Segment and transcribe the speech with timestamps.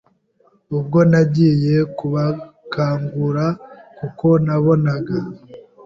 [0.77, 3.45] ubwo nagiye kubakangura
[3.97, 5.17] kuko nabonaga